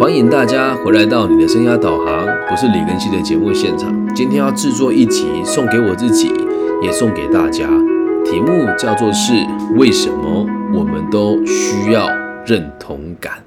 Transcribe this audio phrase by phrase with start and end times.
[0.00, 3.94] 欢迎大家回来到你的生涯导航，不是李根熙的节目现场。
[4.14, 6.32] 今天要制作一集送给我自己，
[6.82, 7.68] 也送给大家。
[8.24, 9.34] 题目叫做是
[9.76, 12.08] 为什么我们都需要
[12.46, 13.44] 认同感？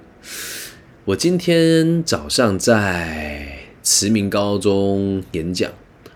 [1.06, 3.48] 我今天早上在
[3.82, 5.72] 慈明高中演讲，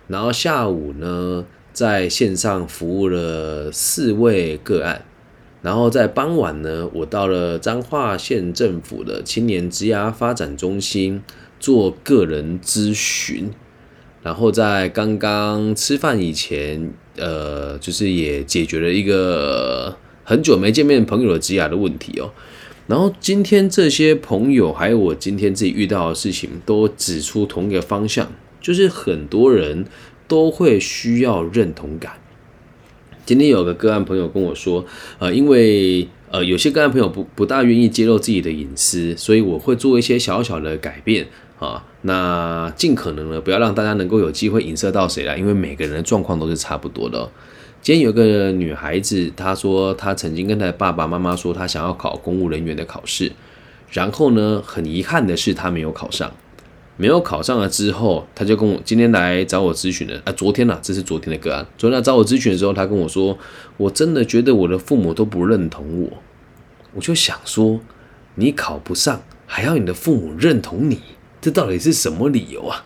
[0.06, 5.02] 然后下午呢在线上服务了四位个案。
[5.68, 11.22] 然后在傍晚呢，我到了彰化县政府的青年职涯发展中心
[11.60, 13.50] 做个人咨询。
[14.24, 22.32] 然后在刚刚吃饭以前，呃，就是也解决了一个很久没见面朋友的职涯的问题哦。
[22.88, 29.84] 然后今天这些朋友还有我今天自己遇到的事情，都指出同一个方向，就是很多人
[30.30, 32.14] 都会需要认同感。
[33.28, 34.86] 今天有个个案朋友跟我说，
[35.20, 41.28] 呃，因为呃有些个案朋友不不大愿意揭露自己的隐私，所以我会做一些小小的改变
[41.60, 47.30] 啊，那尽可能呢不要让大家能够有机会影射到谁来，因为每个人的状况都是差不多的。
[47.82, 53.30] 今天有个女孩子，她说她曾经跟她的爸爸妈妈说她想要考公务人员的考试，
[53.92, 56.32] 然后呢，很遗憾的是她没有考上。
[56.98, 61.66] 没有考上了之后，他就跟我今天来找我咨询的啊，昨天呐，这是昨天的个案。
[61.78, 63.38] 昨天来找我咨询的时候，他跟我说，
[63.78, 66.10] 我真的觉得我的父母都不认同我。
[66.96, 67.80] 我就想说，
[68.36, 71.00] 你考不上还要你的父母认同你，
[71.40, 72.84] 这到底是什么理由啊？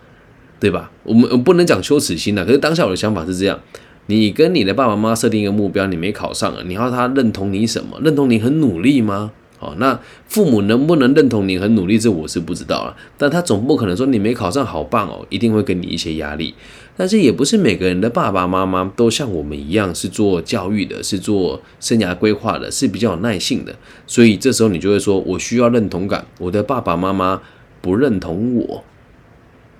[0.59, 0.92] 对吧？
[1.03, 3.59] 我们我不能讲羞耻心啊，可是当下我的想法是这样：
[4.08, 7.98] 你跟你的爸爸妈妈设定一个目标，你没考上，你要他认同你什么？
[8.03, 9.31] 认同你很努力吗？
[9.62, 12.98] 哦，那父母能不能认同你很努力，这我是不知道了。
[13.16, 16.56] 但他总不可能说你没考上好棒哦，一定会给你一些压力。
[16.98, 23.76] 但是也不是每个人的爸爸妈妈都像我们一样是做教育的，是做生涯规划的，是比较有耐性的。
[24.08, 27.42] 所以这时候你就会说，我需要认同感，我的爸爸妈妈
[27.81, 28.84] 不认同我，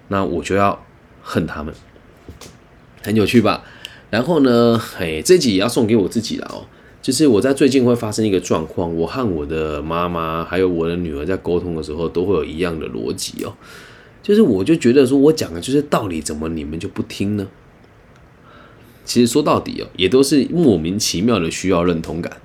[0.10, 0.86] 那我就要
[1.24, 1.74] 恨他们，
[3.02, 3.64] 很有趣吧？
[4.12, 6.66] 然后呢，嘿，这集也要送给我自己了哦。
[7.02, 13.54] 就是我在最近会发生一个状况，我和我的妈妈还有我的女儿在沟通的时候，都会有一样的逻辑哦。
[14.22, 17.48] 就是我就觉得说我讲的就是道理，怎么你们就不听呢？
[19.04, 22.38] 其实说到底哦，也都是莫名其妙的需要认同感。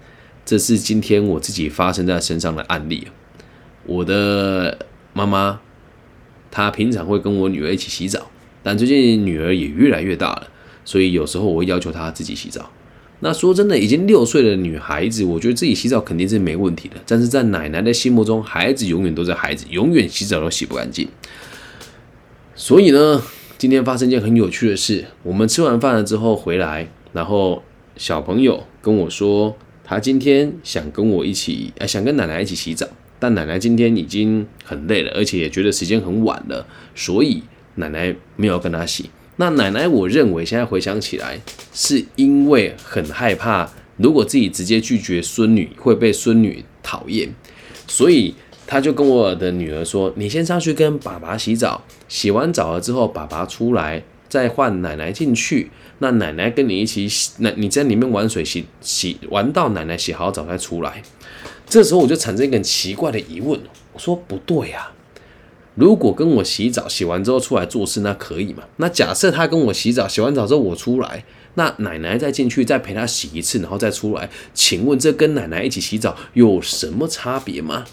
[0.46, 3.08] 这是今天我自己发生在身上的案例
[3.84, 4.78] 我的
[5.12, 5.60] 妈妈，
[6.50, 8.30] 她平常会跟我女儿一起洗澡，
[8.62, 10.48] 但最近女儿也越来越大了，
[10.84, 12.70] 所以有时候我会要求她自己洗澡。
[13.20, 16.96] 那说真的，已经六岁的女孩子，我觉得自己洗澡肯定是没问题的。
[17.06, 21.08] 但是在奶奶的心目中，孩子永远都是孩子，永远洗澡都洗不干净。
[22.54, 23.22] 所以呢，
[23.56, 25.06] 今天发生一件很有趣的事。
[25.22, 27.62] 我们吃完饭了之后回来，然后
[27.96, 32.86] 小朋友跟我说，他今天想跟我一起，呃，想跟奶奶一起洗澡，
[33.18, 37.42] 但奶奶今天已经很累了，而且也觉得时间很晚了，所以
[37.76, 39.08] 奶奶没有跟他洗。
[39.38, 41.38] 那奶奶，我认为现在回想起来，
[41.74, 47.28] 是因为很害怕，如果自己直接拒绝孙女会被孙女讨厌，
[47.86, 48.34] 所以
[48.66, 55.70] 他就跟我的女儿说：“你先上去跟爸爸洗澡，洗完澡了之后，爸爸出来再换奶奶进去。
[55.98, 61.02] 那奶奶跟你一起洗，那你在里面玩水洗洗玩到奶奶洗好澡再出来。”
[61.68, 63.60] 这时候我就产生一个很奇怪的疑问，
[63.92, 64.90] 我说：“不对呀。”
[65.76, 68.64] 如果跟我洗澡，洗完之后出来做事，那可以吗？
[68.78, 77.84] 那假设他跟我洗澡，洗完澡之后我出来，那奶奶再进去再陪他洗一次，然后再出来，请问这跟奶奶一起洗澡有什么差别吗？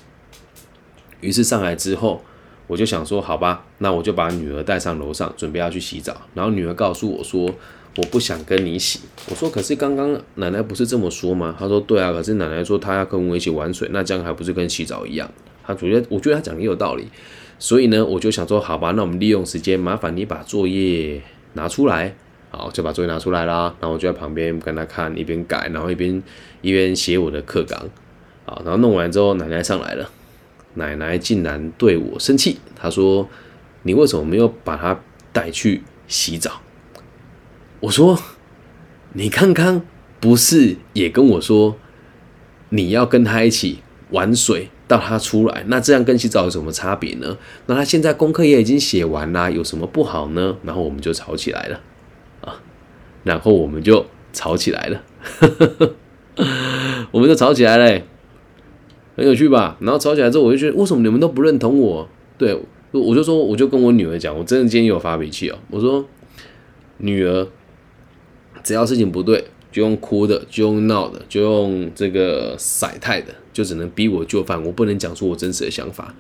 [1.20, 2.24] 于是上来之后，
[2.68, 6.16] 我就想说，好吧，那我就把女儿带上楼上，准备要去洗澡。
[6.34, 7.54] 然后女儿告诉我说，
[7.98, 9.02] 我不想跟你洗。
[9.30, 11.54] 我说，可是刚刚奶奶不是这么说吗？
[11.60, 15.30] 她说，对啊，可是奶奶说她要跟我一起玩水，那这样还不是跟洗澡一样？
[15.66, 17.08] 她觉得，我觉得她讲的也有道理。
[17.64, 21.22] 所以呢，我就想说，好吧，那我们利用时间，麻烦你把作业
[21.54, 22.14] 拿出来，
[22.50, 23.74] 好，就把作业拿出来啦。
[23.80, 26.22] 然后我就在旁边跟他看，一边改，然后一边
[26.62, 27.80] 一边写我的课纲，
[28.44, 30.10] 好，然后弄完之后，奶奶上来了，
[30.74, 33.30] 奶奶竟然对我生气，她说
[33.84, 35.00] ：“你为什么没有把他
[35.32, 36.60] 带去洗澡？”
[37.80, 38.20] 我说
[39.16, 39.82] ：“你刚刚
[40.20, 41.78] 不是也跟我说，
[42.68, 43.80] 你要跟他一起
[44.10, 47.36] 玩水？”到他出来，那这样跟洗澡有什么差别呢？
[47.66, 50.56] 那他现在功课也已经写完啦，有什么不好呢？
[50.64, 51.80] 然后我们就吵起来了
[52.42, 52.62] 啊，
[53.24, 55.02] 然后我们就吵起来了，
[57.12, 58.02] 我们就吵起来了，
[59.18, 59.78] 很有趣吧？
[59.80, 62.08] 然后吵起来之后，我就觉得为什么你们都不认同我？
[62.38, 62.56] 对，
[62.92, 65.58] 我就说，我就跟我女儿讲，我真的今天有发脾气哦。
[65.72, 66.06] 我说，
[66.98, 67.48] 女儿，
[68.64, 69.46] 只要事情不对。
[69.74, 74.64] 就用哭的，就用闹的，就用这个甩态的，就只能逼我就范。
[74.64, 76.16] 我不能讲出我真实的想法。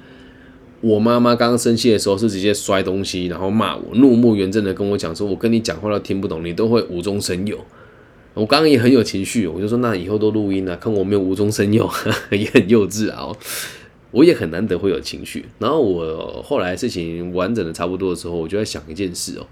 [0.81, 7.57] 我妈妈刚刚生气的时候是直接摔东西，然后骂我，怒目圆睁的跟我讲说：“我跟你讲话都听不懂，你都会无中生有。”
[8.33, 11.89] 我刚刚也很有情绪，我就说：“那以后都录音了，看我没有无中生有，
[12.31, 13.31] 也很幼稚啊。”
[14.11, 15.45] 我也很难得会有情绪。
[15.57, 19.45] 然后我后来事情完整的差不多的时候，我就在想一件事哦。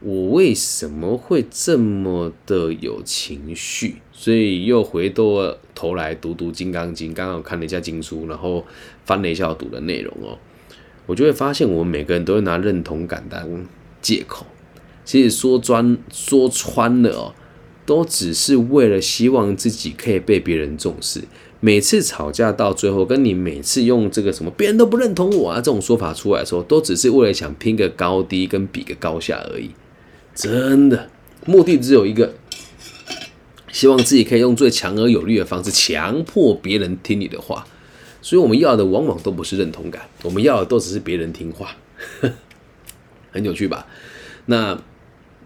[0.00, 3.96] 我为什么会这么的有情绪？
[4.12, 8.64] 所以又回过头来读读《金刚经》，刚刚看了一下经书，然后
[9.04, 10.38] 翻了一下我读的内容哦，
[11.06, 13.66] 我就会发现，我们每个人都会拿认同感当
[14.02, 14.46] 借口。
[15.04, 17.34] 其实说专说穿了哦，
[17.86, 21.22] 都只是为了希望自己可以被别人重视。
[21.60, 29.70] 每次吵架到最后，跟你每次用这个什么别人都不认同我啊这种说法出来的时候，都只是为了想拼个高低，跟比个高下而已。
[30.36, 31.08] 真的，
[31.46, 32.34] 目的只有一个，
[33.72, 37.66] 希望自己可以用最强而有力的方式强迫别人听你的话。
[38.20, 41.76] 所以我们要的往往都不是认同感，我们要的都只是别人听话，
[43.32, 43.86] 很有趣吧？
[44.46, 44.78] 那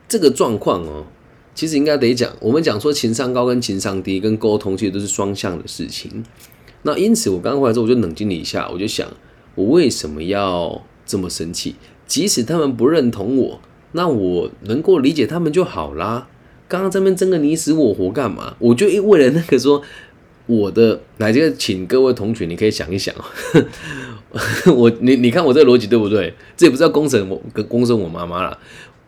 [0.09, 1.07] 这个状况哦，
[1.55, 6.25] 其实应该得讲，我们讲说情商高跟情商低跟沟通其实都是双向的事情。
[6.83, 9.09] 那因此我刚刚回来之后，我就冷静了一下，我就想，
[9.55, 11.77] 我为什么要这么生气？
[12.07, 13.61] 即使他们不认同我。
[13.93, 16.29] 那我能够理解他们就好啦。
[16.69, 18.55] 刚刚这边争个你死我活干嘛？
[18.61, 19.83] 我就一为了那个说
[20.47, 23.15] 我的，来这个请各位同学，你可以想一想
[24.77, 26.33] 我你你看我这个逻辑对不对？
[26.57, 28.59] 这也不是要公审我跟，公审我妈妈了。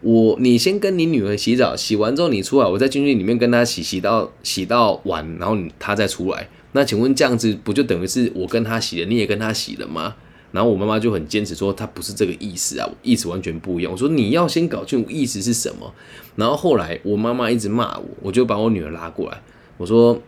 [0.01, 6.49] 我你先跟你女儿洗澡，洗完之后你出来，我再进去里面跟她洗，洗到洗到完，然后她再出来。
[6.73, 10.17] 那请问这样子不就等于是我跟她洗了，你也跟她洗了吗？
[10.53, 13.91] 然后我妈妈就很坚持说，她不是这个意思啊，意思完全不一样。
[13.91, 15.93] 我说你要先搞清楚意思是什么。
[16.37, 19.43] 然后后来我妈妈一直骂我，我就把我女儿拉过来，
[19.79, 20.21] 我说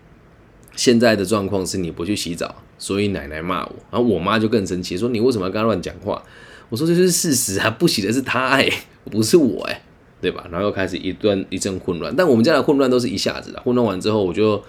[0.75, 3.75] 现在的状况是你不去洗澡，所以奶奶骂我。
[3.91, 6.23] 然后我妈就更生气，说你为什么要跟她乱讲话？
[6.71, 8.69] 我说这就是事实啊，不洗的是她哎，
[9.11, 9.83] 不是我哎，
[10.21, 10.47] 对吧？
[10.51, 13.61] 然后又开始一段一阵混乱，但我们家的混乱都是一下子的。
[13.61, 14.63] 混乱完之后，我就。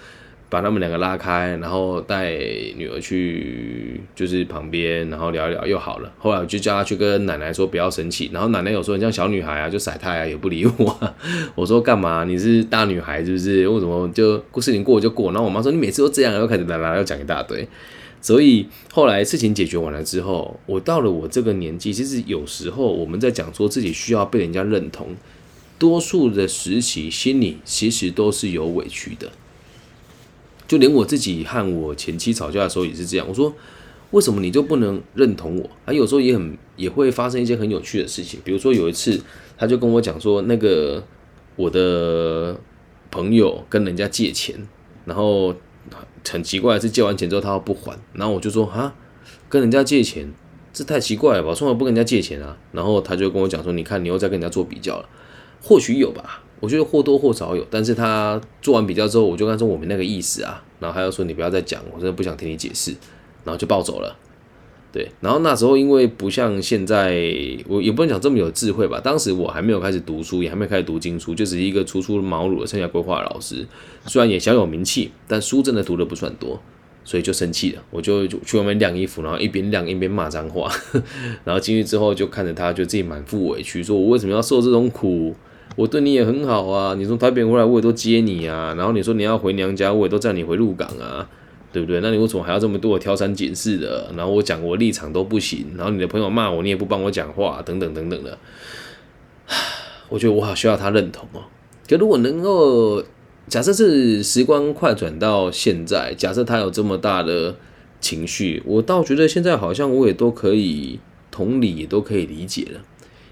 [0.56, 2.32] 把他们两个拉开，然后带
[2.78, 6.10] 女儿去就是旁边，然后聊一聊又好了。
[6.18, 11.14] 后来我就叫她去跟奶奶说不要生气，然后奶奶有说你像小女孩啊，就晒太啊，也不理我。
[11.56, 12.24] 我说干嘛？
[12.24, 13.68] 你是大女孩是不是？
[13.68, 15.34] 为什么就事情过就过？
[15.34, 17.68] 然后我妈说你每次都这样，又开始啦啦要讲一大堆。
[18.22, 25.10] 所以后来事情解决完了之后，我到了我这个年纪，其实有时候我们在讲说自己需要被人家认同，
[25.78, 29.30] 多数的时期心里其实都是有委屈的。
[30.68, 33.26] 就连我自己和我前妻吵架的时候也是这样。
[33.28, 33.54] 我说，
[34.12, 35.70] 为什么你就不能认同我？
[35.86, 38.40] 啊有时候也很也会发生一些很有趣的事情。
[38.44, 39.20] 比如说有一次，
[39.58, 41.04] 他就跟我讲说，那个
[41.56, 42.60] 我的
[43.12, 44.56] 朋友跟人家借钱，
[45.06, 45.54] 然后
[46.28, 48.96] 很奇怪是借完钱之后他不还，然后我就说啊，
[49.50, 50.34] 跟人家借钱
[50.74, 51.54] 这太奇怪了吧？
[51.54, 52.58] 从来不跟人家借钱啊。
[52.72, 55.10] 然后他就跟我讲说，你看你又在跟人家做比较了，
[55.62, 56.42] 或许有吧。
[56.66, 62.90] 我觉得或多或少有，但是他做完比较之后，我就跟他说我没那个意思啊，然后他又说你不要再讲，我真的不想听你解释，
[63.44, 64.18] 然后就暴走了。
[64.92, 67.14] 对，然后那时候因为不像现在，
[67.68, 73.68] 我也不能讲这么有智慧吧，当时我还没有开始读书，也还没开始读经书，就只是一个初出茅庐的生涯规划老师，
[74.08, 76.60] 虽然也小有名气，但书真的读的不算多，
[77.04, 80.72] 所以就生气了，我就去外面晾衣服，然后一边晾一边骂脏话，
[81.44, 85.36] 然后进去之后就看着他，就自己满腹委屈，说我为什么要受这种苦？
[85.76, 91.30] 我对你也很好啊，你从台北回来我也都接你啊，然后你说你要回娘家，我也都载你回鹿港啊，
[91.74, 92.00] 对不对？
[92.00, 94.10] 那你为什么还要这么多挑三拣四的？
[94.16, 98.38] 然后我讲我立场都不行，然后你的朋友骂我，你也不帮我讲话，等等等等的。
[100.08, 101.44] 我觉得我好需要他认同哦。
[101.90, 103.04] 可如果能够
[103.50, 107.54] 假设是时光快转到现在，假设他有这么大的
[108.00, 112.80] 情绪，我倒觉得现在好像我也都可以同理，也都可以理解了，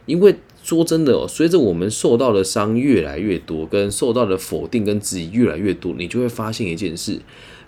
[0.05, 0.35] 因为。
[0.63, 7.20] 说真的哦，随着我们受到的伤越来越多，跟受到的否定跟质疑越来越多，你就会发现一件事：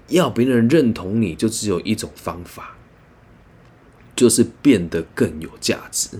[0.07, 2.77] 要别人认同你，就只有一种方法，
[4.15, 6.19] 就是变得更有价值。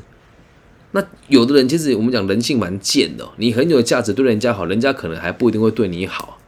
[0.91, 6.39] 那有的人其实我们讲人性蛮贱的，你很有价值，对人家好，人家可能还不一定会对你好。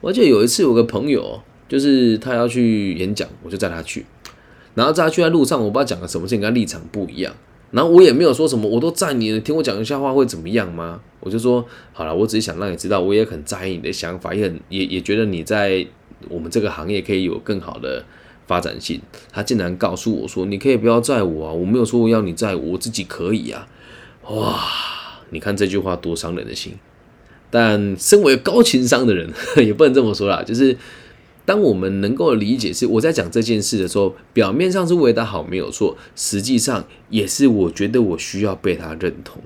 [0.00, 4.06] 我记得有一次有个朋友，就是他要去演讲，我就载他去，
[4.74, 7.34] 然后在他去在路上，我不知道讲了什么事情，跟他立场不一样。
[7.70, 11.00] 然后我也没有说什么，我都在你，听我讲一下话会怎么样吗？
[11.20, 15.86] 我就说好了，我只是想让你知道，我也很在意你的想法，也很也也觉得你在
[16.28, 18.04] 我们这个行业可以有更好的
[18.46, 19.00] 发展性。
[19.32, 23.66] 他竟然告诉我说，你可以不要载我啊，我没有说我要你载我，我自己可以啊。
[24.30, 24.60] 哇，
[25.30, 26.74] 你看这句话多伤人的心。
[27.50, 30.76] 但身为高情商的人， 也不能这么说啦，就是
[31.46, 39.40] 当我们能够理解是我在讲这件事的时候，表面上是为他好没有错，实际上也是我觉得我需要被他认同。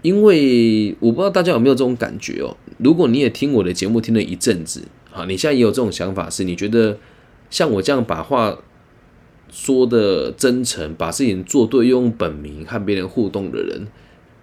[0.00, 2.56] 因为我不知道大家有没有这种感觉哦。
[2.78, 6.96] 如果你也听我的节目听了一阵子，好，你现在也有这种想法，是你觉得
[7.50, 8.56] 像我这样把话
[9.50, 13.88] 说的真诚，把事情做对，用本名和别人互动的人，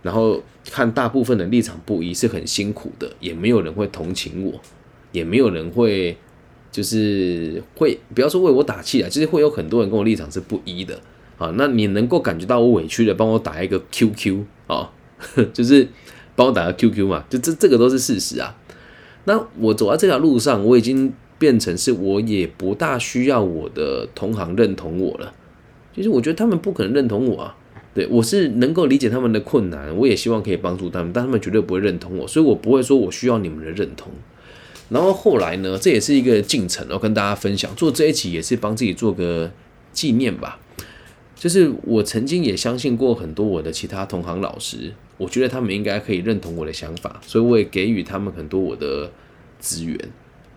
[0.03, 4.59] 然后看大部分的立场不一，是很辛苦的，也没有人会同情我，
[5.13, 6.17] 也没有人会
[6.75, 10.99] 就是会不要说为我打气啊，就是会有很多人跟我立场是不一的
[11.37, 11.53] 啊。
[11.55, 14.91] 那你能够感觉到我委屈的，帮我打一个 QQ 啊。
[15.53, 15.87] 就是
[16.35, 18.53] 帮我打个 QQ 嘛，就这这个都是事实啊。
[19.23, 25.33] 那我走在这条路上，我已经变成是我也不大需要我的同行认同我了。
[25.95, 27.55] 其实我觉得他们不可能认同我啊。
[27.93, 34.11] 对我是能够理解他们的困难，我也希望可以帮助他们，但他们绝对不会认同我，所以我不会说我需要你们的认同。
[34.89, 39.51] 然后后来呢，这也是一个进程哦，跟大家分享做这一期也是帮自己做个
[39.91, 40.59] 纪念吧。
[41.35, 44.93] 就是我曾经也相信过很多我的其他同行老师。
[45.17, 49.09] 我觉得他们应该可以认同我的想法，所以我也给予他们很多我的
[49.59, 49.97] 资源，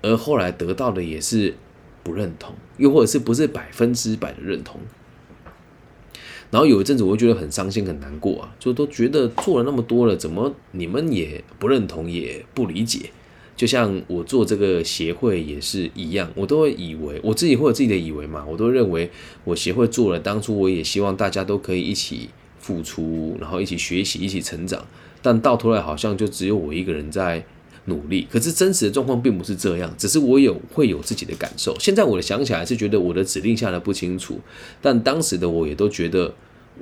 [0.02, 1.54] 而后来得到的也是
[2.02, 4.80] 不认同，又或者是不是百分之百的认同。
[6.50, 13.10] 然后有一阵子，我会觉得很伤心、很难过啊，就都觉得做了那么多了，怎么你们也不认同、也不理解？
[13.58, 19.10] 就像我做这个协会也是一样，我都会以为我自己会有自己的以为嘛，我都认为
[19.44, 22.30] 我协会做了，当初我也希望大家都可以一起。
[22.60, 24.84] 付出，然后一起学习，一起成长，
[25.22, 27.42] 但到头来好像就只有我一个人在
[27.86, 28.26] 努力。
[28.30, 31.74] 可是真实的状况并不是这样，只是我有会有自己的感受。
[31.80, 34.38] 现在我的想起来是觉得我的指令下的不清楚，
[34.82, 36.34] 但当时的我也都觉得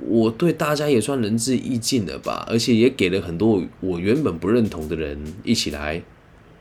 [0.09, 6.03] 我对大家也算仁至义尽了吧，而且也给了很多我原本不认同的人一起来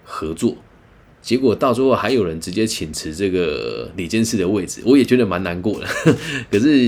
[0.06, 0.56] 合作。
[1.20, 5.86] 结果到最后还有人直接请辞这个李监事的位置，我也觉得蛮难过的。
[6.48, 6.78] 可是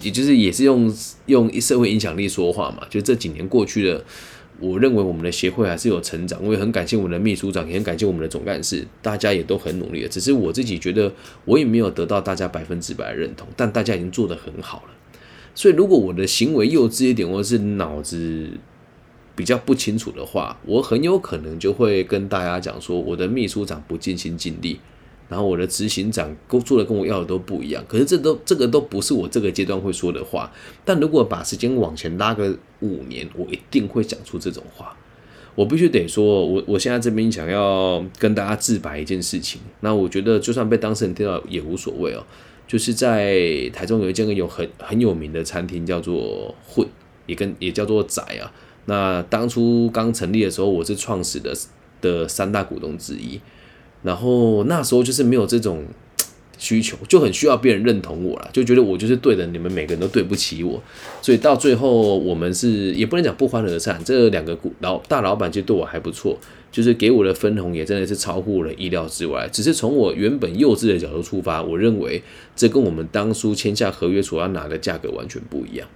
[0.00, 0.92] 也就是也是用
[1.26, 2.84] 用社会影响力说话嘛。
[2.90, 4.04] 就这几年过去了，
[4.58, 6.44] 我认为我们的协会还是有成长。
[6.44, 10.08] 我也很感谢我们的秘书长，也很感谢我们的总干事，大家也都很努力的。
[10.08, 11.12] 只是我自己觉得
[11.44, 14.94] 我也没有得到大家百分之百的认同，但大家已经做得很好了。
[15.54, 18.50] 所以如果我的行为幼稚一点，或者是脑子。
[19.36, 24.80] 比较不清楚的话，我很有可能就会跟大家讲说，我的秘书长不尽心尽力，
[25.28, 27.84] 然后我的执行长工作的跟我要的都不一样。
[27.86, 30.50] 可是这都这个都不是我这个阶段会说的话。
[30.84, 34.96] 但如果把时间往前拉个五年，我一定会讲出这种话。
[35.54, 39.60] 我必须得说，我我现在这边想要跟大家自白一件事情。
[39.80, 42.24] 那我觉得就算被当事人听到也无所谓哦。
[42.66, 46.86] 就是在台中有一间有很很有名的餐厅，叫做混，
[47.26, 48.52] 也跟也叫做仔啊。
[48.86, 51.52] 那当初刚成立的时候，我是创始的
[52.00, 53.40] 的三大股东之一，
[54.02, 55.84] 然后那时候就是没有这种
[56.56, 60.82] 需求，就很需要别人认同我了，就觉得我就是对的，你们每个人都对不起我，
[61.20, 64.00] 所以到最后我们是也不能讲不欢而散。
[64.04, 66.38] 这两个股老大老板其实对我还不错，
[66.70, 69.48] 就是给我的分红也真的是超乎了意料之外。
[69.52, 72.22] 只是从我原本幼稚的角度出发，我认为
[72.54, 75.88] 这跟我们当初签下合约所要拿的价格完全不一样，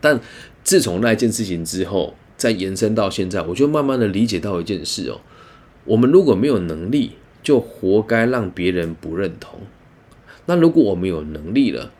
[0.00, 0.18] 但。
[0.64, 5.20] 自从那件事情之后，再延伸到现在，我就慢慢的理解到一件事哦，
[5.84, 7.12] 我们如果没有能力，
[7.42, 9.60] 就活该让别人不认同。
[10.46, 11.92] 那如果我们有能力了，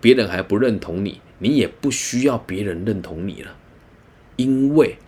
[0.00, 3.56] 别人还不认同你，你也不需要别人认同你了，
[4.36, 4.98] 因为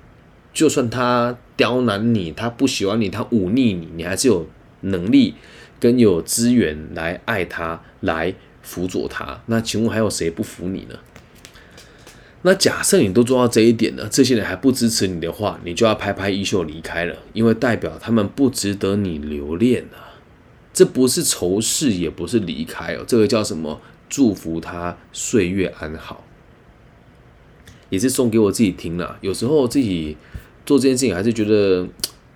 [0.53, 4.47] 就算他刁难你，他不喜欢你，他忤逆你，你还是有
[4.81, 5.35] 能力
[5.79, 9.43] 跟有资源来爱他，来辅佐他。
[9.47, 10.99] 那请问还有谁不服你呢？
[12.47, 20.15] 那假设你都做到这一点了，这些人还不支持你的话，你就要拍拍衣袖离开了，因为代表他们不值得你留恋啊。
[20.73, 23.81] 这不是仇视，也不是离开哦，这个叫什么？
[24.09, 26.25] 祝福他岁月安好，
[27.89, 29.19] 也是送给我自己听了。
[29.21, 30.17] 有时候自己
[30.65, 31.89] 做这件事情，还是觉得，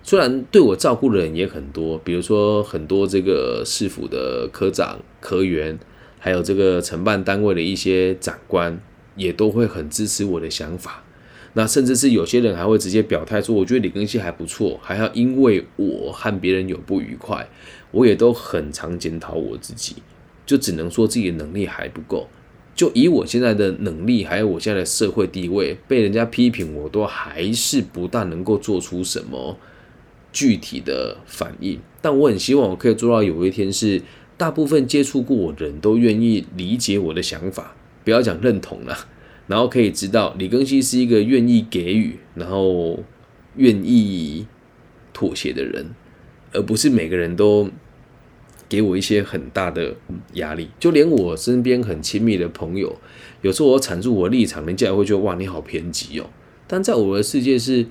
[0.03, 5.79] 虽然对我照顾的人也很多，比如说很多这个市府的科长、科员，
[6.19, 8.77] 还有这个承办单位的一些长官。
[9.15, 11.03] 也都会很支持我的想法，
[11.53, 17.47] 那甚至是有些人还会直接表态说，我觉得李根熙还不错，还要因为我和别人有不愉快，
[17.91, 19.97] 我也都很常检讨我自己，
[20.45, 22.27] 就只能说自己的能力还不够。
[22.73, 29.57] 就以我现在的能力，还有我现在的社会地位，被人家批评，我都还是不大能够做出什么
[30.31, 31.77] 具体的反应。
[32.01, 34.01] 但我很希望我可以做到，有一天是
[34.37, 37.75] 大部分接触过我的人都愿意理解我的想法。
[38.03, 38.97] 不要讲认同了，
[39.47, 43.03] 然后可以知道李庚希是一个愿意给予，然后
[43.55, 44.47] 愿意
[45.13, 45.85] 妥协的人，
[46.53, 47.69] 而不是每个人都
[48.67, 49.95] 给我一些很大的
[50.33, 50.69] 压力。
[50.79, 52.97] 就连我身边很亲密的朋友，
[53.41, 56.29] 有时候我阐述我立场，人家也会觉得哇，你好偏激哦。
[56.67, 57.85] 但在我的世界是，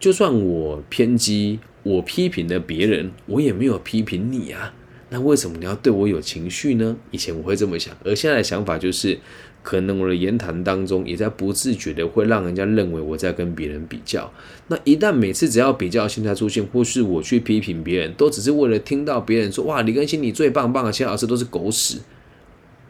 [0.00, 4.74] 就算我偏激，我批评了别人，我也没有批评你啊。
[5.10, 6.96] 那为什么你要对我有情绪呢？
[7.10, 9.18] 以前我会这么想，而现在的想法就是。
[9.60, 14.32] 可能我的言谈当中，也在不自觉的会让人家认为我在跟别人比较。
[14.68, 21.98] 那一旦每次只要比较心态出现，或是我去批评别人，都只是为了听到别人说：“哇，李根新你最棒棒的，其他老师都是狗屎。”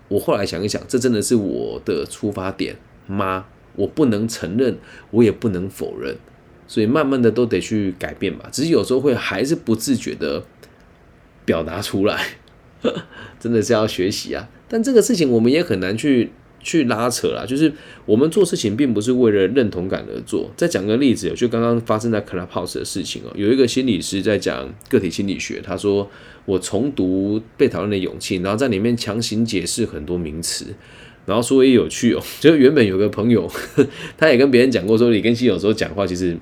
[0.09, 2.77] 我后来想一想，这真的是我的出发点
[3.09, 3.47] 吗？
[3.75, 4.79] 我不能承认，
[5.11, 6.17] 我也不能否认，
[6.69, 8.49] 所以慢慢的都得去改变吧。
[8.53, 10.45] 只是有时候会还是不自觉的
[11.49, 12.23] 表达出来，
[13.41, 14.49] 真的是要学习啊。
[14.69, 16.31] 但这个事情我们也很难去。
[16.61, 17.73] 去拉扯啦，就是
[18.05, 20.51] 我们做事情并不是为了认同感而做。
[20.57, 26.11] 再讲个例子，就刚刚发生在 Clubhouse 的事情哦，有一个心理师在讲个体心理学，他说
[26.45, 30.67] 我重读被讨论的勇气，然后在里面强行解释很多名词，
[31.25, 33.49] 然后说也有趣哦， 就原本有个朋友，
[34.19, 36.37] 他也跟别人讲过说李根熙有时候讲话其实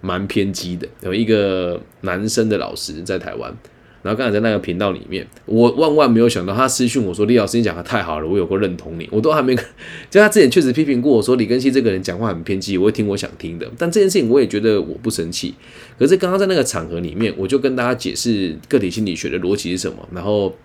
[0.00, 3.54] 蛮偏激的，有一个男生的老师在台湾。
[4.02, 9.54] 然后刚才在那个频道里面，我万万没有想到，他私讯我说：“李老师，你讲的太好了，我有过认同你。”我都还没，
[10.08, 13.70] 就他之前确实批评过我说李根熙这个人讲话很偏激，我会听我想听的。
[13.76, 15.54] 但这件事情我也觉得我不生气。
[15.98, 20.56] 可是刚刚在那个场合里面，我就跟大家解释个体心理学的逻辑是什么，然后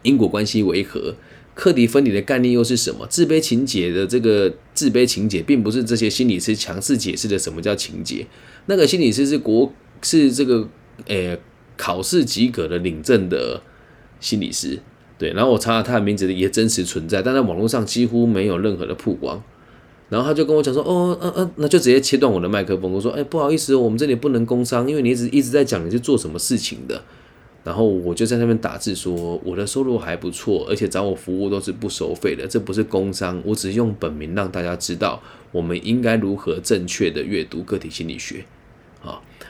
[0.00, 1.14] 因果关系为何，
[1.54, 3.06] 课题分离的概念又是什么？
[3.08, 8.26] 自卑情节的这个自卑情节，并不是这些心理师强势解释的什么叫情节。
[8.64, 9.70] 那个心理师是国
[10.00, 10.66] 是这个
[11.08, 11.38] 诶。
[11.76, 13.60] 考试及格的领证的
[14.20, 14.80] 心理师，
[15.18, 19.42] 对，然后我查了他的名字也真实存在，但在网络上几乎没有任何的曝光。
[20.08, 22.92] 然后他就跟我讲说，哦，嗯嗯，那就直接切断我的麦克风。
[22.92, 27.02] 我说，哎，不好意思，我们这里不能工商，因为你一直一直在讲你是做什么事情的。
[27.64, 38.44] 然后我就在那边打字说，我的收入还不错，而且找我服务都是不收费的，这不是工商，我只是用本名让大家知道我们应该如何正确的阅读个体心理学。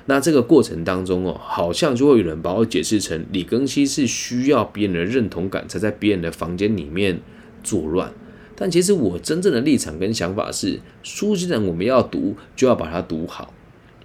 [0.06, 7.20] 那这个过程当中哦，好像就会有人把我解释成李庚希是需要别人的认同感，才在别人的房间里面
[7.62, 8.12] 作乱。
[8.54, 13.52] 但其实我真正的立场跟想法是，书既然我们要读，就要把它读好。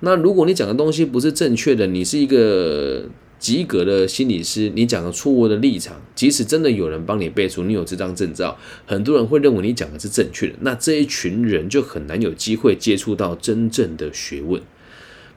[0.02, 3.06] 那如果你讲的东西不是正确的，你是一个
[3.38, 14.60] 及格的心理师，你讲的错误的立场，即使真的有人帮你背书，你有这张证照，很多人会认为你讲的是正确的，那这一群人就很难有机会接触到真正的学问。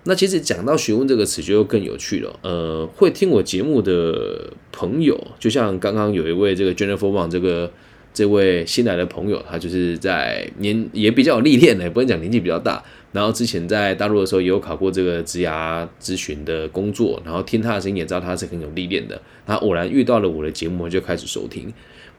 [0.04, 2.38] 那其实讲到询问这个词就更有趣了。
[2.42, 7.70] 呃，会听我节目的朋友，就像刚刚有一位这个 Jennifer Wang 这个
[8.12, 12.84] 这位新来的朋友，他就是在年也比较有历练的，不能讲年纪比较大。
[13.12, 19.18] 然后之前在大陆的时候也有考过这个职涯咨询的工作，然后听他的声音也知道他是很有历练的。
[19.46, 21.72] 他偶然遇到了我的节目，就开始收听。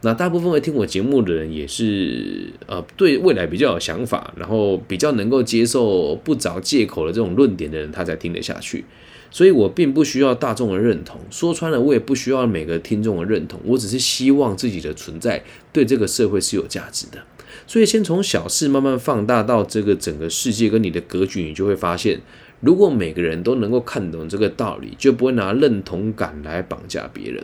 [0.06, 8.86] 那大部分会听我节目的人也是呃对未来比较有想法，然后比较能够接受不找借口的这种论点的人，他才听得下去。
[9.32, 17.18] 所以我并不需要大众的认同，说穿了，我也不需要每个听众的认同，我只是希望自己的存在对这个社会是有价值的。
[17.66, 22.20] 所以先从小事慢慢放大到这个整个世界跟你的格局，你就会发现，
[22.60, 27.44] 如果每个人都能够看懂这个道理，就不会拿认同感来绑架别人。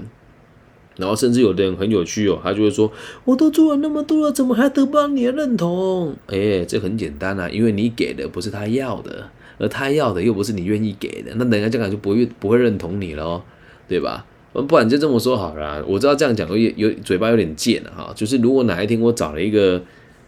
[1.02, 2.90] 然后甚至有的人很有趣哦，他就会说
[3.26, 13.42] ：“我都做了那么多了，怎么还得不到你的认同？”哎，这很简单啊，因为你给的不是他要的，而他要的又不是你愿意给的，那人家这样就不会不会认同你喽，
[13.90, 14.26] 对吧？
[14.54, 19.82] 不然就这么说好了，我知道这样讲有有嘴巴有点贱了哈，就是如果哪一天我找了一个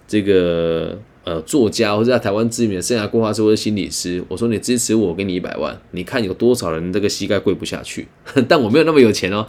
[0.07, 0.97] 这个。
[1.25, 8.05] 呃，作家或者在台湾知名的生涯规划师或者心理师，我说你支持我，给你一百万，你看有多少人这个膝盖跪不下去？
[8.49, 9.47] 但我没有那么有钱哦，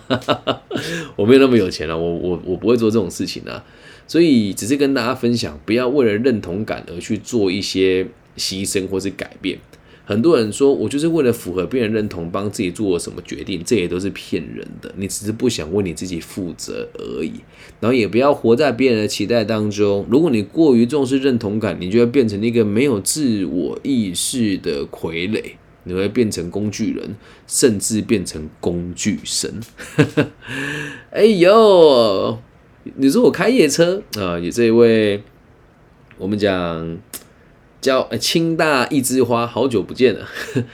[1.17, 3.65] 我没有那么有钱了，我我我不会做这种事情啊，
[4.07, 8.07] 所以只是跟大家分享，不要为了认同感而去做一些
[8.37, 9.59] 牺牲或是改变。
[10.07, 14.93] 很多人说我就是为了符合别人认同，帮自己做什么决定，这也都是骗人的。
[14.97, 17.33] 你只是不想为你自己负责而已。
[17.81, 20.07] 然后也不要活在别人的期待当中。
[20.11, 25.43] 如果你过于重视认同感，你就会变成一个没有自我意识的傀儡，
[25.85, 29.59] 你会变成工具人，甚至变成工具神。
[31.11, 32.39] 哎呦，
[32.97, 34.39] 你说我开夜车啊？
[34.39, 35.23] 你这一位，
[36.19, 36.99] 我们讲。
[37.85, 40.27] 叫呃清大一枝花，好久不见了。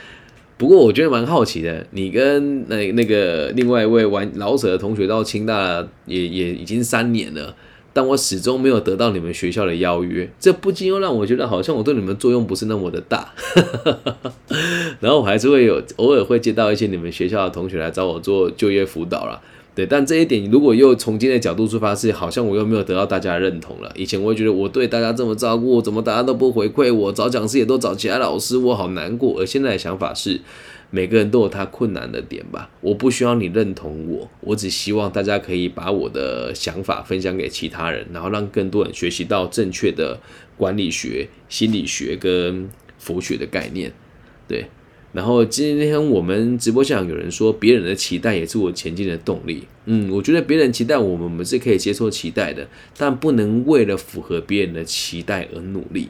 [0.56, 7.56] 不过我觉得蛮好奇的，你跟那那个另外一位玩老舍的同学到清大也也已经三年了，
[7.92, 13.32] 但我始终没有得到你们学校的邀约，这不禁又让我觉得好像我对你们作用不是那么的大。
[15.00, 19.40] 然后我还是会有偶尔会接到一些你们学校的同学来找我做就业辅导啦。
[19.72, 23.90] 对，但这一点如果又从今天的角度出发，是好像我又没有得到大家认同了。
[23.94, 27.12] 以前我会觉得我对大家这么照顾，怎么大家都不回馈我？
[27.12, 29.40] 找讲师也都找其他老师，我好难过。
[29.40, 30.40] 而现在的想法是，
[30.90, 40.18] 每个人都有他困难的点吧，我不需要你认同我，我只希望大家可以把我的想法分享给其他人，然后让更多人学习到正确的
[40.56, 43.92] 管理学、心理学跟佛学的概念，
[44.48, 44.66] 对。
[45.12, 49.64] 然后今天我们直播现场有人说，别人的期待也是我前进的动力。
[49.86, 56.08] 嗯，我觉得别人期待我们，我们是可以接受期待的，但不能为了符合别人的期待而努力，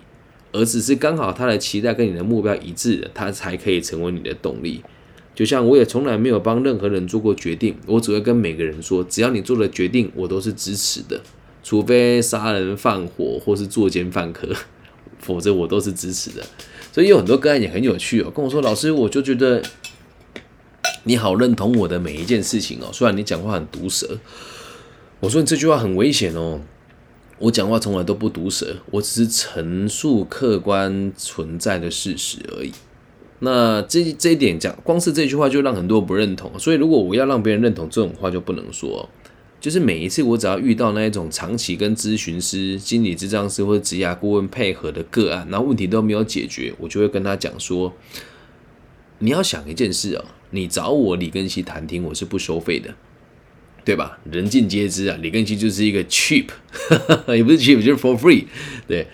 [0.53, 4.83] 而只是刚好他的期待跟你的目标一致的，他才可以成为你的动力。
[5.35, 11.19] 就像我也从来没有帮任何人做过决定，我只会跟每个人说，只要你做了决定，我都是支持的，
[11.63, 14.49] 除非杀人放火或是作奸犯科，
[15.19, 16.45] 否则我都是支持的。
[16.93, 19.63] 所以有很多个案也很有趣哦，跟我说老师，我就觉得
[21.05, 24.19] 你好认同我的每一件事情哦，虽然你讲话很毒舌，
[25.21, 26.61] 我说你这句话很危险哦，
[27.39, 32.73] 我讲话从来都不毒舌，我只是陈述客观存在的事实而已。
[33.39, 39.09] 那这这一点讲，光是这句话就让很多不认同，所以如果我要让别人认同这种话，就不能说。
[39.61, 47.95] 就是每一次我只要遇到那一种长期跟咨询师、心理咨商师或者职业顾问配合的个案，然后问题都没有解决，我就会跟他讲说：
[49.19, 52.95] 你要想一件事哦，你找我李根熙谈听，我是不收费的，
[53.85, 54.19] 对吧？
[54.33, 56.47] 人尽皆知啊，李根熙就是一个 cheap，
[57.29, 58.45] 也不是 cheap，就是 for free。
[58.89, 59.07] 对，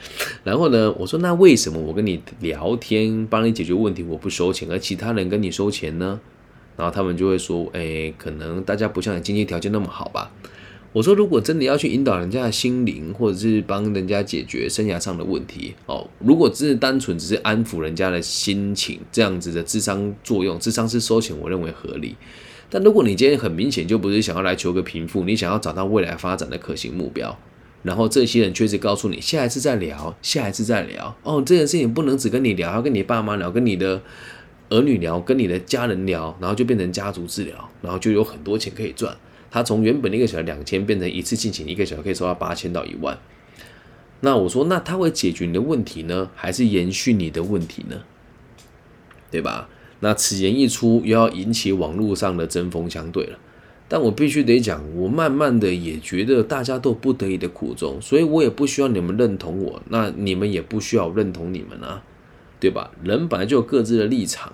[0.45, 6.21] 然后呢，我说那为什么我跟你聊天，帮你解决问题，我不收钱，而其他人跟你收钱呢？
[6.77, 10.31] 然后他们就会说：“哎，可能大家不像你经济条件那么好吧？”
[10.93, 22.17] 我说：“如果真的要去引导人家的心灵，或者是帮人家解决生涯上的问题，哦，如果只是单纯只是安抚人家的心情，这样子的智商作用，智商是收钱，我认为合理。
[22.71, 27.39] 但如果你今天很明显就不是想要来求个贫富，你想要找到未来发展的可行目标，
[27.83, 34.01] 然后这些人确实告诉你，下一次再聊，下一次再聊，哦，这件事情不能只跟你聊，要跟你爸妈聊，跟你的。”
[34.71, 39.17] 儿女聊，跟你的家人聊，然后就变成家族治疗，然后就有很多钱可以赚。
[39.51, 43.17] 他从原本一个小时两千变成一次进行一个小时可以收到八千到一万。
[44.21, 48.03] 那我说，那他会解决你的问题呢，还是延续你的问题呢？
[49.31, 49.69] 对吧？
[50.01, 53.39] 那此言一出，又要引起网络上的针锋相对了。
[53.89, 62.03] 但我必须得讲，我慢慢的也觉得大家都不得已的苦衷，所以我也不需要你们认同我，那你们也不需要认同你们啊。
[62.59, 62.91] 对吧？
[63.03, 64.53] 人本来就有各自的立场，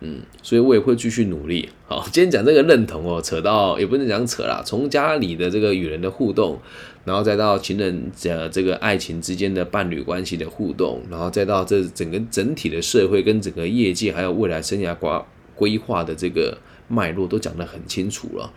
[0.00, 1.68] 嗯，所以我也会继续努力。
[1.86, 6.58] 好， 今天讲这个认同哦，扯到也不能讲扯啦，从家里的这个与人的互动，
[7.04, 15.22] 然后再到情人的这个爱情之间的伴侣关系的互动，然后再到这整个整体的社会跟整个业界还有未来生涯规
[15.54, 18.50] 规划的这个脉络都讲得很清楚了。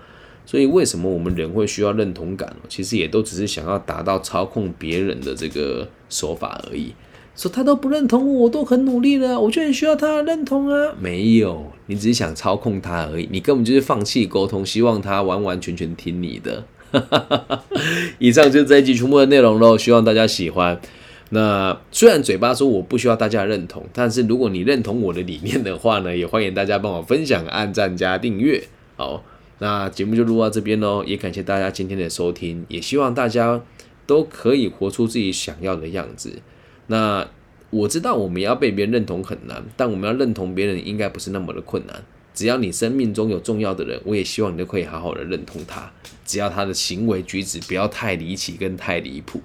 [0.46, 2.56] 所以为什么我们人会需要认同感？
[2.70, 6.94] 其实也都只是想要达到操控别人的这个手法而已。
[7.38, 10.94] 说他都不认同我，我都很努力了，我就很需要他的认同啊。
[11.00, 16.66] 没有，你只是想操控他而已，你根本就是放弃沟通，希望他完完全全听你的。
[18.18, 20.82] 以上就是这一集全部的内容喽，希望大家喜欢。
[21.30, 28.64] 那虽然嘴巴说我不需要大家认同，但是如果你认同我的理念的话呢，也欢迎大家帮我分享、按赞加订阅。
[28.96, 29.24] 好，
[29.60, 33.62] 那节目就录到这边喽，也感谢大家今天的收听，也希望大家
[34.08, 36.42] 都可以活出自己想要的样子。
[36.88, 37.28] 那
[37.70, 42.04] 我知道我们要被别人认同很难，但我们要认同别人应该不是那么的困难。
[42.34, 45.92] 只要你生命中有重要的人，我也希望你都可以好好的认同他。
[46.24, 49.42] 只要他的行为举止不要太离奇跟太离谱，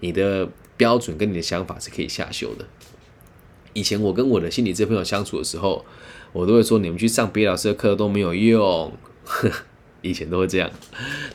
[0.00, 2.64] 你的标准跟你的想法是可以下修的。
[3.72, 5.84] 以前我跟我的心理这朋友相处的时候，
[6.32, 8.92] 我都会说你们去上别老师的课都没有用。
[10.06, 10.70] 以前都会这样，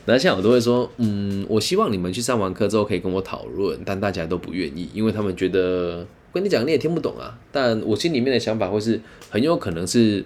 [0.06, 7.38] 那现在我都会说，嗯，我希望你们去上完课之后可以跟我讨论，但大家都不愿意，因为他们觉得跟你讲你也听不懂啊。
[7.50, 10.24] 但我心里面的想法会是，很有可能是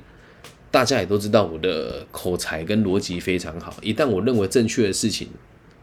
[0.71, 5.29] 大家也都知道我的口才跟逻辑非常好，一旦我认为正确的事情，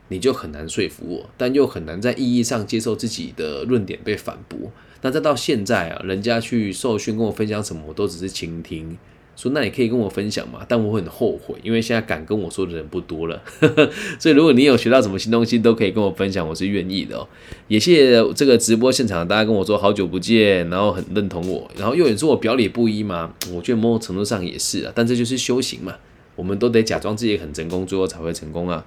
[0.08, 4.71] 你就很难说服我，但又很难在意义上接受自己的论点被反驳。
[5.02, 8.97] 那再到现在啊，人家去受训跟我分享什么，我都只是倾听。
[9.35, 10.59] 说那你可以跟我分享嘛？
[10.67, 13.41] 但我很后悔，因为现在敢跟我说的人不多了。
[14.19, 17.27] 所以如果你有学到什么新东西，都可以跟我分享，我是愿意的哦。
[17.67, 21.69] 也谢谢这个直播现场大家跟我说好久不见，然后很认同我。
[21.77, 23.33] 然后又有人说我表里不一嘛？
[23.51, 24.91] 我觉得某种程度上也是啊。
[24.93, 25.95] 但这就是修行嘛，
[26.35, 28.85] 我们都得假装自己很成功，最后才会成功啊。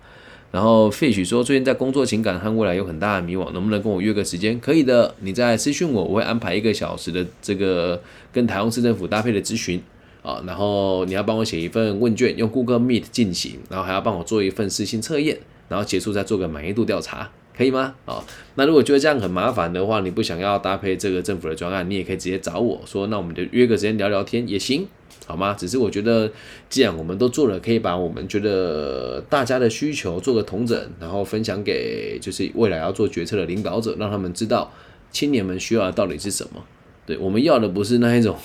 [0.52, 4.58] 然后费许说最近在工作、情感和未来有很大的迷惘，能不能跟我约个时间？
[4.60, 8.00] 可以的，你再私讯我，我会安排一个小时的这个
[8.32, 9.82] 跟台湾市政府搭配的咨询。
[10.26, 17.94] 啊，然后你要帮我写一份问卷，用 Google Meet 进行，然后还要帮我做一份私信测验，然后结束再做个满意度调查，可以吗？
[18.06, 18.24] 啊，
[18.56, 24.88] 那如果觉得这样很麻烦的话，你不想要搭配这个政府的专案，你也可以直接找我说，那我们就约个时间聊聊天也行。
[25.28, 25.54] 好吗？
[25.54, 26.30] 只是我觉得，
[26.68, 34.72] 既然我们都做了，可以把我们觉得大家的需求做个统整，然后分享给就是未来要做决策的领导者，让他们知道
[35.10, 36.64] 青年们需要的到底是什么。
[37.04, 38.36] 对我们要的不是那一种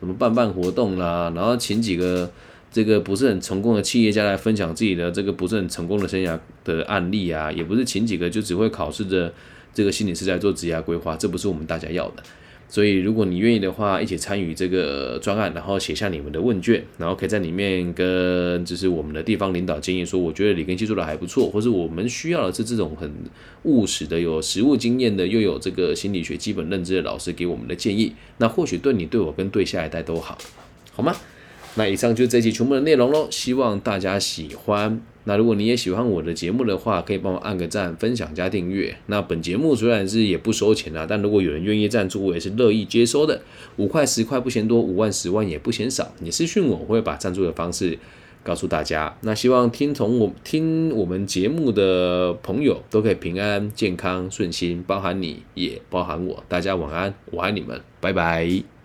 [0.00, 2.28] 什么办办活动啦，然后请几个
[2.72, 9.32] 这个不是很成功的企业家来分享自己的这个不是很成功的生涯的案例啊，也不是请几个就只会考试的
[9.72, 12.22] 这个心理师来做职业规划，这不是我们大家要的。
[12.72, 23.12] 所以，如果你愿意的话，一起参与这个专案，然后写下你们的问卷，然后可以在里面跟就是我们的地方领导建议说，我觉得李根熙做的还不错，或是我们需要的是这种很
[23.64, 30.38] 务实的、有实务经验的，又有这个心理学基本认知的老师给我们的建议，那或许对你、对我跟对下一代都好，
[30.92, 31.12] 好吗？
[31.74, 35.02] 那以上就是这期全部的内容喽，希望大家喜欢。
[35.24, 38.96] 那如果你也喜欢我的节目的话，可以帮我按个赞、分享加订阅。
[39.06, 43.40] 那本节目虽然是也不收钱啊，但如果有人愿意赞助，我也是乐意接收的。
[43.76, 46.12] 五块、十块不嫌多，五万、十万也不嫌少。
[46.20, 47.98] 你私讯我，我会把赞助的方式
[48.42, 49.14] 告诉大家。
[49.20, 56.42] 那希望听从我听我们节目的朋友都可以平安、健康、顺心，包含你也包含我。
[56.48, 58.79] 大家晚安，我爱你们，拜拜。